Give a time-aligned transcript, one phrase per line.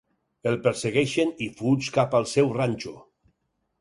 [0.51, 2.95] El persegueixen i fuig cap al seu ranxo.